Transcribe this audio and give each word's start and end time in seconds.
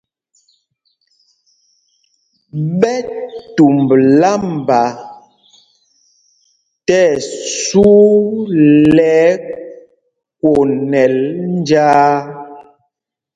Ɓɛ 2.79 2.93
tumb 3.55 3.87
lámba 4.21 4.81
tí 6.85 6.97
ɛsu 7.13 7.87
lɛ 8.95 9.11
ɛkwonɛl 9.33 11.13
njāā. 11.57 12.09